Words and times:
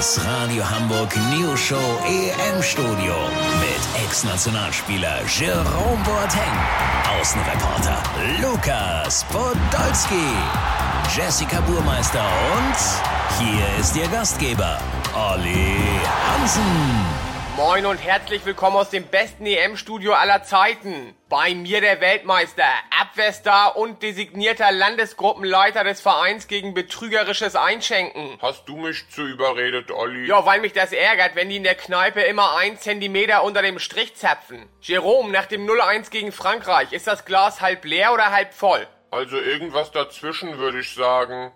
Das 0.00 0.18
Radio 0.24 0.64
Hamburg 0.64 1.14
News 1.30 1.60
Show 1.60 1.98
EM 2.06 2.62
Studio 2.62 3.14
mit 3.60 4.02
Ex-Nationalspieler 4.02 5.20
Jerome 5.26 6.02
Boateng, 6.04 7.20
Außenreporter 7.20 8.02
Lukas 8.40 9.24
Podolski, 9.24 10.24
Jessica 11.14 11.60
Burmeister 11.60 12.24
und 12.56 13.44
hier 13.46 13.78
ist 13.78 13.94
Ihr 13.94 14.08
Gastgeber 14.08 14.78
Olli 15.14 15.76
Hansen. 16.32 17.19
Moin 17.56 17.84
und 17.84 17.98
herzlich 17.98 18.44
willkommen 18.46 18.76
aus 18.76 18.90
dem 18.90 19.04
besten 19.04 19.44
EM-Studio 19.44 20.12
aller 20.14 20.42
Zeiten. 20.44 21.14
Bei 21.28 21.54
mir 21.54 21.80
der 21.80 22.00
Weltmeister, 22.00 22.64
Abwehrstar 22.98 23.76
und 23.76 24.02
designierter 24.02 24.72
Landesgruppenleiter 24.72 25.84
des 25.84 26.00
Vereins 26.00 26.46
gegen 26.46 26.74
betrügerisches 26.74 27.56
Einschenken. 27.56 28.38
Hast 28.40 28.68
du 28.68 28.76
mich 28.76 29.08
zu 29.10 29.26
überredet, 29.26 29.90
Olli? 29.90 30.26
Ja, 30.26 30.46
weil 30.46 30.60
mich 30.60 30.72
das 30.72 30.92
ärgert, 30.92 31.34
wenn 31.34 31.48
die 31.48 31.56
in 31.56 31.64
der 31.64 31.74
Kneipe 31.74 32.20
immer 32.20 32.56
ein 32.56 32.78
Zentimeter 32.78 33.42
unter 33.42 33.62
dem 33.62 33.78
Strich 33.78 34.14
zapfen. 34.14 34.68
Jerome, 34.80 35.30
nach 35.32 35.46
dem 35.46 35.66
0-1 35.66 36.10
gegen 36.10 36.32
Frankreich, 36.32 36.92
ist 36.92 37.06
das 37.06 37.24
Glas 37.24 37.60
halb 37.60 37.84
leer 37.84 38.12
oder 38.12 38.30
halb 38.30 38.54
voll? 38.54 38.86
Also 39.10 39.36
irgendwas 39.36 39.90
dazwischen, 39.90 40.56
würde 40.58 40.80
ich 40.80 40.94
sagen. 40.94 41.52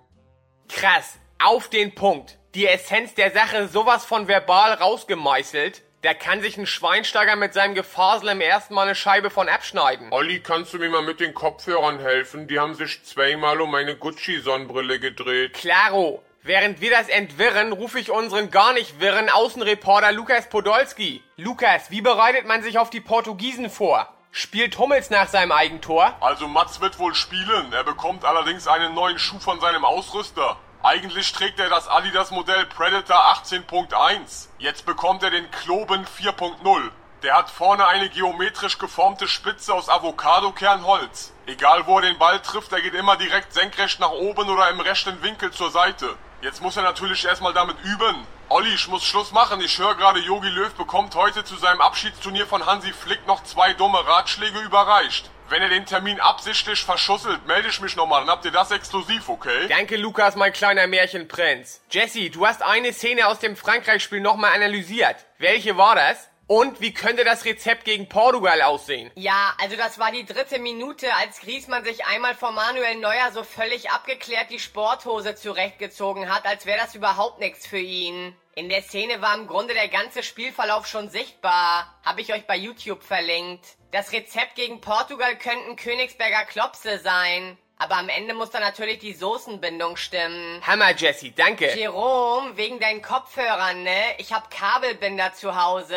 Krass, 0.69 1.19
auf 1.43 1.69
den 1.69 1.95
Punkt. 1.95 2.39
Die 2.55 2.67
Essenz 2.67 3.15
der 3.15 3.33
Sache 3.33 3.69
sowas 3.69 4.05
von 4.05 4.29
verbal 4.29 4.75
rausgemeißelt. 4.75 5.83
Da 6.05 6.13
kann 6.13 6.43
sich 6.43 6.59
ein 6.59 6.67
Schweinsteiger 6.67 7.35
mit 7.35 7.55
seinem 7.55 7.75
Gefasel 7.75 8.29
im 8.29 8.43
ersten 8.43 8.75
Mal 8.75 8.83
eine 8.83 8.95
Scheibe 8.95 9.31
von 9.31 9.49
abschneiden. 9.49 10.09
Olli, 10.11 10.41
kannst 10.41 10.75
du 10.75 10.79
mir 10.79 10.91
mal 10.91 11.01
mit 11.01 11.19
den 11.19 11.33
Kopfhörern 11.33 11.99
helfen? 11.99 12.47
Die 12.47 12.61
haben 12.61 12.75
sich 12.75 13.03
zweimal 13.05 13.59
um 13.63 13.71
meine 13.71 13.97
Gucci-Sonnenbrille 13.97 15.01
gedreht. 15.01 15.55
Klaro. 15.55 16.23
Während 16.43 16.83
wir 16.83 16.91
das 16.91 17.09
entwirren, 17.09 17.73
rufe 17.73 17.99
ich 17.99 18.11
unseren 18.11 18.51
gar 18.51 18.75
nicht 18.75 19.01
wirren 19.01 19.31
Außenreporter 19.31 20.13
Lukas 20.13 20.51
Podolski. 20.51 21.23
Lukas, 21.39 21.91
wie 21.91 22.03
bereitet 22.03 22.45
man 22.45 22.63
sich 22.63 22.77
auf 22.77 22.91
die 22.91 23.01
Portugiesen 23.01 23.71
vor? 23.71 24.13
Spielt 24.31 24.77
Hummels 24.77 25.09
nach 25.09 25.29
seinem 25.29 25.53
Eigentor? 25.53 26.19
Also 26.21 26.47
Mats 26.47 26.83
wird 26.83 26.99
wohl 26.99 27.15
spielen. 27.15 27.73
Er 27.73 27.85
bekommt 27.85 28.27
allerdings 28.27 28.69
einen 28.69 28.93
neuen 28.93 29.19
Schuh 29.19 29.39
von 29.39 29.59
seinem 29.59 29.87
Ausrüster. 29.87 30.59
Eigentlich 30.85 31.33
trägt 31.33 31.59
er 31.61 31.71
das 31.71 31.89
Adidas 31.89 32.31
Modell 32.31 32.67
Predator 32.67 33.17
18.1. 33.17 34.49
Jetzt 34.59 34.85
bekommt 34.85 35.23
er 35.23 35.31
den 35.31 35.51
Kloben 35.51 36.05
4.0. 36.05 36.91
Der 37.23 37.39
hat 37.39 37.49
vorne 37.49 37.87
eine 37.87 38.11
geometrisch 38.11 38.77
geformte 38.77 39.27
Spitze 39.27 39.73
aus 39.73 39.89
Avocadokernholz. 39.89 41.33
Egal 41.47 41.87
wo 41.87 41.97
er 41.97 42.03
den 42.03 42.19
Ball 42.19 42.39
trifft, 42.41 42.71
er 42.75 42.83
geht 42.83 42.93
immer 42.93 43.17
direkt 43.17 43.55
senkrecht 43.55 43.99
nach 43.99 44.11
oben 44.11 44.47
oder 44.51 44.69
im 44.69 44.81
rechten 44.81 45.23
Winkel 45.23 45.53
zur 45.53 45.71
Seite. 45.71 46.19
Jetzt 46.43 46.61
muss 46.61 46.77
er 46.77 46.83
natürlich 46.83 47.25
erstmal 47.25 47.55
damit 47.55 47.79
üben. 47.83 48.27
Olli, 48.51 48.75
ich 48.75 48.87
muss 48.89 49.05
Schluss 49.05 49.33
machen. 49.33 49.63
Ich 49.63 49.79
höre 49.79 49.95
gerade, 49.95 50.21
Yogi 50.21 50.51
Löw 50.51 50.75
bekommt 50.75 51.15
heute 51.15 51.45
zu 51.45 51.57
seinem 51.57 51.81
Abschiedsturnier 51.81 52.47
von 52.47 52.67
Hansi 52.67 52.93
Flick 52.93 53.27
noch 53.27 53.43
zwei 53.45 53.73
dumme 53.73 54.07
Ratschläge 54.07 54.61
überreicht. 54.61 55.31
Wenn 55.51 55.61
ihr 55.61 55.69
den 55.69 55.85
Termin 55.85 56.21
absichtlich 56.21 56.81
verschusselt, 56.81 57.47
melde 57.47 57.69
ich 57.69 57.79
mich 57.81 57.97
nochmal, 57.97 58.21
dann 58.23 58.31
habt 58.31 58.47
ihr 58.47 58.51
das 58.51 58.71
exklusiv, 58.71 59.29
okay? 59.29 59.69
Danke, 59.69 59.97
Lukas, 59.97 60.37
mein 60.37 60.53
kleiner 60.55 60.87
Märchenprinz. 60.87 61.83
Jesse, 61.91 62.31
du 62.31 62.47
hast 62.47 62.63
eine 62.63 62.95
Szene 62.95 63.27
aus 63.27 63.41
dem 63.41 63.55
Frankreich-Spiel 63.55 64.21
nochmal 64.21 64.55
analysiert. 64.55 65.17
Welche 65.39 65.77
war 65.77 65.97
das? 65.97 66.31
Und 66.47 66.81
wie 66.81 66.93
könnte 66.93 67.25
das 67.25 67.45
Rezept 67.45 67.85
gegen 67.85 68.09
Portugal 68.09 68.61
aussehen? 68.63 69.11
Ja, 69.15 69.55
also 69.61 69.77
das 69.77 69.99
war 69.99 70.13
die 70.13 70.27
dritte 70.27 70.59
Minute, 70.59 71.15
als 71.15 71.41
Griezmann 71.41 71.85
sich 71.85 72.05
einmal 72.07 72.35
vor 72.35 72.53
Manuel 72.53 72.97
Neuer 72.97 73.31
so 73.33 73.45
völlig 73.45 73.91
abgeklärt 73.91 74.51
die 74.51 74.59
Sporthose 74.59 75.35
zurechtgezogen 75.35 76.33
hat, 76.33 76.47
als 76.47 76.67
wäre 76.67 76.79
das 76.79 76.95
überhaupt 76.95 77.39
nichts 77.39 77.67
für 77.67 77.79
ihn. 77.79 78.35
In 78.57 78.69
der 78.69 78.83
Szene 78.83 79.21
war 79.21 79.35
im 79.35 79.47
Grunde 79.47 79.75
der 79.75 79.89
ganze 79.89 80.23
Spielverlauf 80.23 80.87
schon 80.87 81.09
sichtbar. 81.09 81.99
Habe 82.05 82.21
ich 82.21 82.33
euch 82.33 82.47
bei 82.47 82.57
YouTube 82.57 83.03
verlinkt. 83.03 83.65
Das 83.95 84.11
Rezept 84.11 84.57
gegen 84.57 84.81
Portugal 84.81 85.39
könnten 85.39 85.77
Königsberger 85.77 86.47
Klopse 86.47 86.99
sein. 86.99 87.57
Aber 87.79 87.97
am 87.97 88.09
Ende 88.09 88.35
muss 88.35 88.51
dann 88.51 88.63
natürlich 88.63 88.99
die 88.99 89.13
Soßenbindung 89.13 89.97
stimmen. 89.97 90.61
Hammer, 90.67 90.97
Jesse, 90.97 91.31
danke. 91.31 91.73
Jerome, 91.77 92.57
wegen 92.57 92.81
deinen 92.81 93.03
Kopfhörern, 93.03 93.85
ne? 93.85 94.17
Ich 94.19 94.33
hab 94.33 94.51
Kabelbinder 94.51 95.33
zu 95.35 95.55
Hause. 95.55 95.97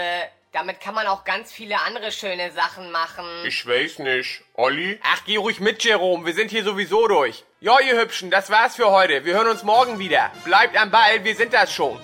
Damit 0.51 0.79
kann 0.79 0.93
man 0.93 1.07
auch 1.07 1.23
ganz 1.23 1.51
viele 1.51 1.81
andere 1.81 2.11
schöne 2.11 2.51
Sachen 2.51 2.91
machen. 2.91 3.25
Ich 3.47 3.65
weiß 3.65 3.97
nicht. 3.97 4.43
Olli? 4.53 4.99
Ach, 5.01 5.23
geh 5.25 5.37
ruhig 5.37 5.59
mit, 5.59 5.83
Jerome. 5.83 6.23
Wir 6.23 6.35
sind 6.35 6.51
hier 6.51 6.63
sowieso 6.63 7.07
durch. 7.07 7.45
Ja, 7.61 7.79
ihr 7.79 7.99
Hübschen, 7.99 8.29
das 8.29 8.51
war's 8.51 8.75
für 8.75 8.91
heute. 8.91 9.25
Wir 9.25 9.33
hören 9.33 9.47
uns 9.47 9.63
morgen 9.63 9.97
wieder. 9.97 10.31
Bleibt 10.45 10.77
am 10.77 10.91
Ball, 10.91 11.23
wir 11.23 11.35
sind 11.35 11.51
das 11.51 11.73
schon. 11.73 11.99